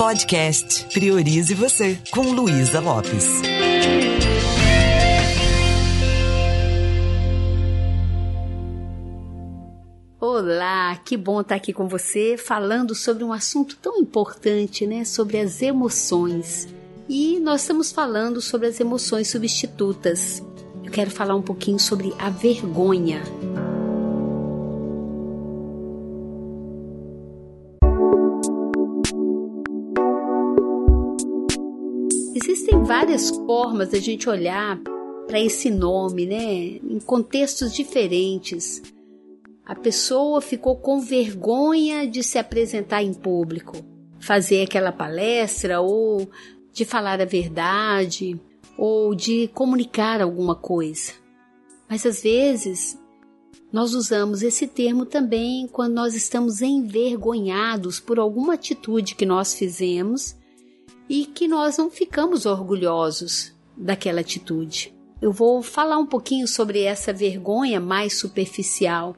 [0.00, 3.42] Podcast Priorize Você, com Luísa Lopes.
[10.18, 15.04] Olá, que bom estar aqui com você falando sobre um assunto tão importante, né?
[15.04, 16.66] Sobre as emoções.
[17.06, 20.42] E nós estamos falando sobre as emoções substitutas.
[20.82, 23.22] Eu quero falar um pouquinho sobre a vergonha.
[32.90, 34.76] Várias formas da gente olhar
[35.28, 36.80] para esse nome, né?
[36.82, 38.82] Em contextos diferentes.
[39.64, 43.76] A pessoa ficou com vergonha de se apresentar em público,
[44.18, 46.28] fazer aquela palestra ou
[46.72, 48.40] de falar a verdade
[48.76, 51.12] ou de comunicar alguma coisa.
[51.88, 52.98] Mas às vezes
[53.72, 60.39] nós usamos esse termo também quando nós estamos envergonhados por alguma atitude que nós fizemos
[61.10, 64.94] e que nós não ficamos orgulhosos daquela atitude.
[65.20, 69.16] Eu vou falar um pouquinho sobre essa vergonha mais superficial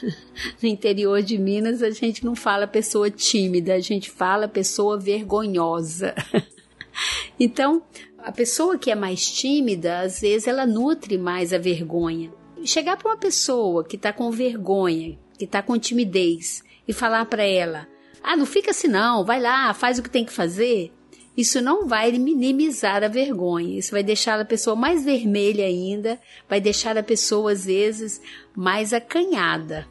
[0.62, 6.14] no interior de Minas a gente não fala pessoa tímida, a gente fala pessoa vergonhosa.
[7.38, 7.82] então,
[8.18, 12.32] a pessoa que é mais tímida, às vezes ela nutre mais a vergonha.
[12.64, 17.42] Chegar para uma pessoa que está com vergonha, que está com timidez, e falar para
[17.42, 17.88] ela:
[18.22, 20.92] ah, não fica assim não, vai lá, faz o que tem que fazer.
[21.36, 26.60] Isso não vai minimizar a vergonha, isso vai deixar a pessoa mais vermelha ainda, vai
[26.60, 28.20] deixar a pessoa às vezes
[28.54, 29.88] mais acanhada.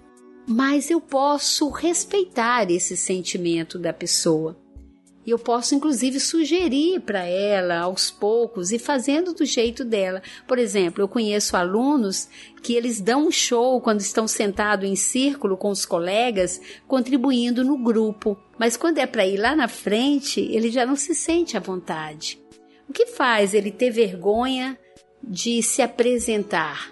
[0.47, 4.60] Mas eu posso respeitar esse sentimento da pessoa.
[5.25, 10.21] E eu posso, inclusive, sugerir para ela aos poucos e fazendo do jeito dela.
[10.47, 12.27] Por exemplo, eu conheço alunos
[12.63, 17.77] que eles dão um show quando estão sentados em círculo com os colegas, contribuindo no
[17.77, 18.37] grupo.
[18.57, 22.41] Mas quando é para ir lá na frente, ele já não se sente à vontade.
[22.89, 24.77] O que faz ele ter vergonha
[25.23, 26.91] de se apresentar?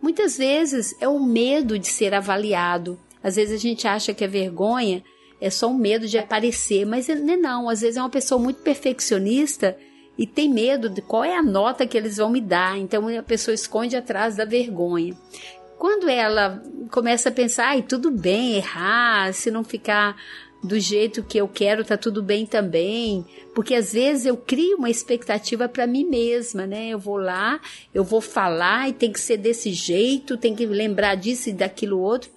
[0.00, 2.98] Muitas vezes é o medo de ser avaliado.
[3.22, 5.04] Às vezes a gente acha que a vergonha
[5.40, 7.68] é só um medo de aparecer, mas não é não.
[7.68, 9.76] Às vezes é uma pessoa muito perfeccionista
[10.18, 12.78] e tem medo de qual é a nota que eles vão me dar.
[12.78, 15.16] Então a pessoa esconde atrás da vergonha.
[15.78, 20.14] Quando ela começa a pensar, ai, tudo bem errar, se não ficar
[20.62, 23.24] do jeito que eu quero, tá tudo bem também.
[23.54, 26.88] Porque às vezes eu crio uma expectativa para mim mesma, né?
[26.90, 27.58] Eu vou lá,
[27.94, 31.98] eu vou falar e tem que ser desse jeito, tem que lembrar disso e daquilo
[31.98, 32.30] outro.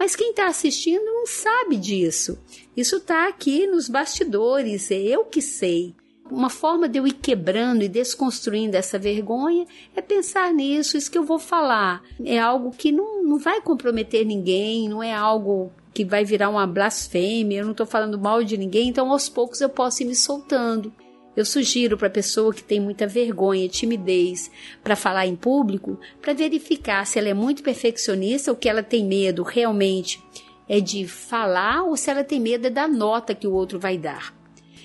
[0.00, 2.38] Mas quem está assistindo não sabe disso.
[2.74, 5.94] Isso está aqui nos bastidores, é eu que sei.
[6.30, 11.18] Uma forma de eu ir quebrando e desconstruindo essa vergonha é pensar nisso, isso que
[11.18, 12.02] eu vou falar.
[12.24, 16.66] É algo que não, não vai comprometer ninguém, não é algo que vai virar uma
[16.66, 20.14] blasfêmia, eu não estou falando mal de ninguém, então aos poucos eu posso ir me
[20.14, 20.90] soltando.
[21.36, 24.50] Eu sugiro para a pessoa que tem muita vergonha, timidez
[24.82, 29.04] para falar em público, para verificar se ela é muito perfeccionista ou que ela tem
[29.04, 30.20] medo realmente
[30.68, 33.98] é de falar ou se ela tem medo é da nota que o outro vai
[33.98, 34.32] dar.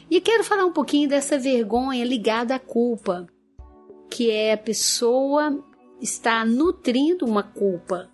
[0.09, 3.27] E quero falar um pouquinho dessa vergonha ligada à culpa,
[4.09, 5.63] que é a pessoa
[6.01, 8.09] está nutrindo uma culpa.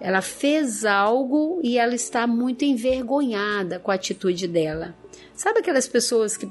[0.00, 4.96] Ela fez algo e ela está muito envergonhada com a atitude dela.
[5.34, 6.50] Sabe aquelas pessoas que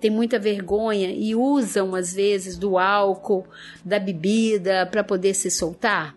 [0.00, 3.44] tem muita vergonha e usam às vezes do álcool,
[3.84, 6.16] da bebida para poder se soltar.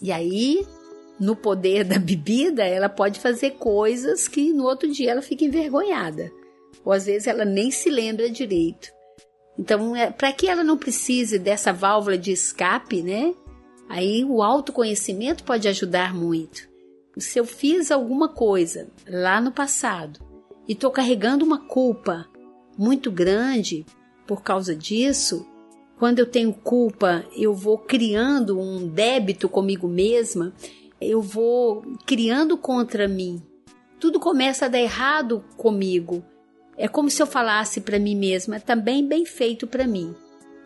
[0.00, 0.64] E aí,
[1.18, 6.30] no poder da bebida, ela pode fazer coisas que no outro dia ela fica envergonhada.
[6.84, 8.88] Ou às vezes ela nem se lembra direito.
[9.58, 13.34] Então, é, para que ela não precise dessa válvula de escape, né?
[13.88, 16.68] Aí o autoconhecimento pode ajudar muito.
[17.16, 20.20] Se eu fiz alguma coisa lá no passado
[20.68, 22.28] e estou carregando uma culpa
[22.78, 23.84] muito grande
[24.26, 25.44] por causa disso,
[25.98, 30.52] quando eu tenho culpa, eu vou criando um débito comigo mesma,
[31.00, 33.42] eu vou criando contra mim.
[33.98, 36.22] Tudo começa a dar errado comigo.
[36.76, 40.14] É como se eu falasse para mim mesma, também tá bem feito para mim.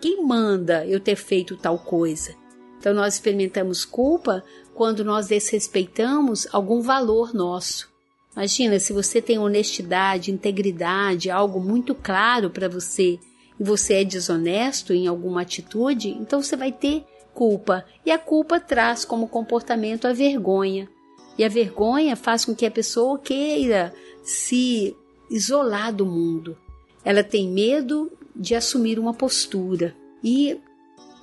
[0.00, 2.34] Quem manda eu ter feito tal coisa?
[2.78, 4.44] Então nós experimentamos culpa
[4.74, 7.91] quando nós desrespeitamos algum valor nosso.
[8.34, 13.18] Imagina se você tem honestidade, integridade, algo muito claro para você
[13.60, 17.84] e você é desonesto em alguma atitude, então você vai ter culpa.
[18.04, 20.88] E a culpa traz como comportamento a vergonha.
[21.36, 23.92] E a vergonha faz com que a pessoa queira
[24.22, 24.96] se
[25.30, 26.56] isolar do mundo.
[27.04, 29.94] Ela tem medo de assumir uma postura.
[30.22, 30.58] E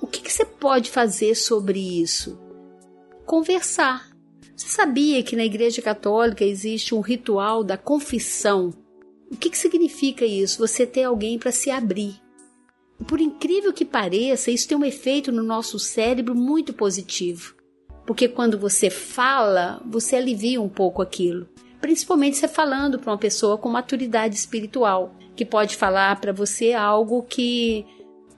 [0.00, 2.38] o que, que você pode fazer sobre isso?
[3.24, 4.09] Conversar
[4.60, 8.74] você sabia que na Igreja Católica existe um ritual da confissão?
[9.32, 10.58] O que, que significa isso?
[10.58, 12.20] Você ter alguém para se abrir.
[13.08, 17.54] Por incrível que pareça, isso tem um efeito no nosso cérebro muito positivo.
[18.06, 21.48] Porque quando você fala, você alivia um pouco aquilo.
[21.80, 27.22] Principalmente você falando para uma pessoa com maturidade espiritual, que pode falar para você algo
[27.22, 27.86] que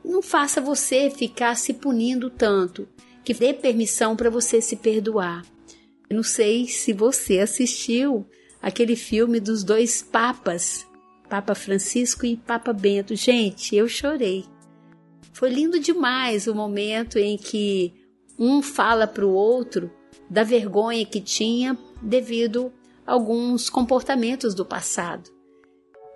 [0.04, 2.88] não faça você ficar se punindo tanto,
[3.24, 5.42] que dê permissão para você se perdoar.
[6.12, 8.26] Eu não sei se você assistiu
[8.60, 10.86] aquele filme dos dois papas,
[11.26, 13.16] Papa Francisco e Papa Bento.
[13.16, 14.44] Gente, eu chorei.
[15.32, 17.94] Foi lindo demais o momento em que
[18.38, 19.90] um fala para o outro
[20.28, 22.70] da vergonha que tinha devido
[23.06, 25.30] a alguns comportamentos do passado.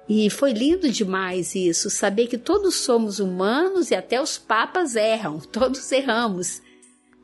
[0.06, 5.38] E foi lindo demais isso, saber que todos somos humanos e até os papas erram,
[5.50, 6.60] todos erramos.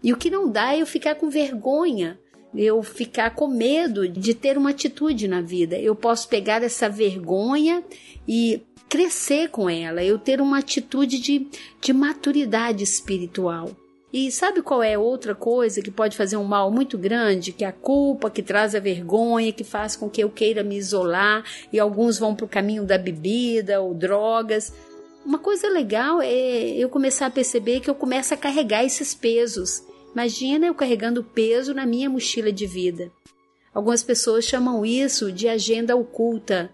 [0.03, 2.19] E o que não dá é eu ficar com vergonha,
[2.55, 5.79] eu ficar com medo de ter uma atitude na vida.
[5.79, 7.83] Eu posso pegar essa vergonha
[8.27, 11.47] e crescer com ela, eu ter uma atitude de,
[11.81, 13.71] de maturidade espiritual.
[14.13, 17.51] E sabe qual é outra coisa que pode fazer um mal muito grande?
[17.51, 20.77] Que é a culpa, que traz a vergonha, que faz com que eu queira me
[20.77, 24.71] isolar e alguns vão para o caminho da bebida ou drogas.
[25.25, 29.83] Uma coisa legal é eu começar a perceber que eu começo a carregar esses pesos.
[30.13, 33.11] Imagina eu carregando peso na minha mochila de vida.
[33.75, 36.71] Algumas pessoas chamam isso de agenda oculta.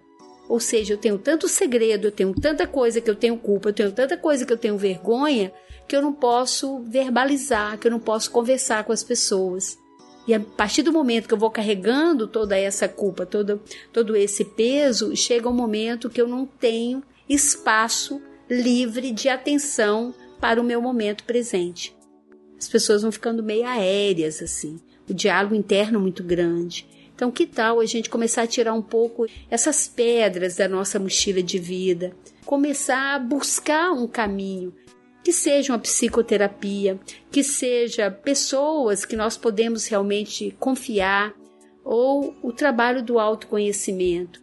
[0.48, 3.72] Ou seja, eu tenho tanto segredo, eu tenho tanta coisa que eu tenho culpa, eu
[3.72, 5.52] tenho tanta coisa que eu tenho vergonha,
[5.86, 9.78] que eu não posso verbalizar, que eu não posso conversar com as pessoas.
[10.26, 13.60] E a partir do momento que eu vou carregando toda essa culpa, todo,
[13.92, 20.60] todo esse peso, chega um momento que eu não tenho espaço livre de atenção para
[20.60, 21.97] o meu momento presente.
[22.58, 24.80] As pessoas vão ficando meio aéreas, assim.
[25.08, 26.86] O diálogo interno muito grande.
[27.14, 31.42] Então, que tal a gente começar a tirar um pouco essas pedras da nossa mochila
[31.42, 32.12] de vida?
[32.44, 34.72] Começar a buscar um caminho
[35.24, 36.98] que seja uma psicoterapia,
[37.30, 41.34] que seja pessoas que nós podemos realmente confiar,
[41.84, 44.42] ou o trabalho do autoconhecimento.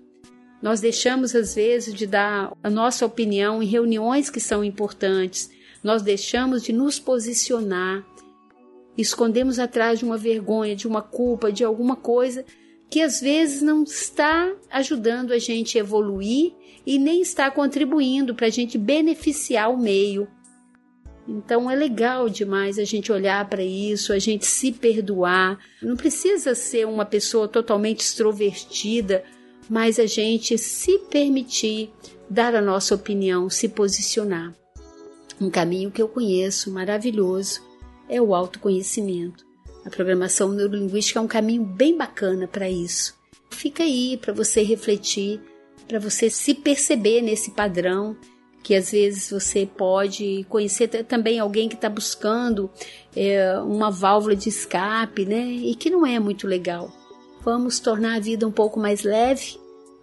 [0.61, 5.49] Nós deixamos, às vezes, de dar a nossa opinião em reuniões que são importantes,
[5.85, 8.03] nós deixamos de nos posicionar,
[8.97, 12.43] escondemos atrás de uma vergonha, de uma culpa, de alguma coisa
[12.89, 16.53] que às vezes não está ajudando a gente evoluir
[16.87, 20.27] e nem está contribuindo para a gente beneficiar o meio.
[21.27, 25.59] Então é legal demais a gente olhar para isso, a gente se perdoar.
[25.83, 29.23] Não precisa ser uma pessoa totalmente extrovertida,
[29.69, 31.91] mas a gente se permitir
[32.27, 34.51] dar a nossa opinião, se posicionar.
[35.39, 37.61] Um caminho que eu conheço maravilhoso
[38.07, 39.45] é o autoconhecimento.
[39.85, 43.15] A programação neurolinguística é um caminho bem bacana para isso.
[43.49, 45.39] Fica aí para você refletir,
[45.87, 48.15] para você se perceber nesse padrão
[48.65, 52.67] que às vezes você pode conhecer também alguém que está buscando
[53.15, 55.39] é, uma válvula de escape, né?
[55.39, 56.91] E que não é muito legal.
[57.43, 59.59] Vamos tornar a vida um pouco mais leve.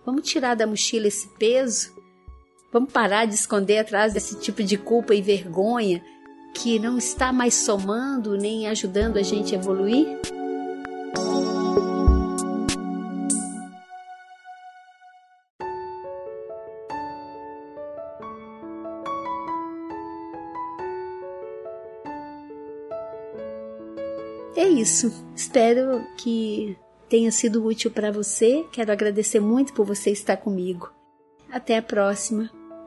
[0.06, 1.92] Vamos tirar da mochila esse peso.
[2.72, 6.02] Vamos parar de esconder atrás desse tipo de culpa e vergonha
[6.54, 10.18] que não está mais somando nem ajudando a gente a evoluir.
[24.56, 25.12] É isso.
[25.36, 26.74] Espero que
[27.06, 28.64] tenha sido útil para você.
[28.72, 30.90] Quero agradecer muito por você estar comigo.
[31.50, 32.61] Até a próxima.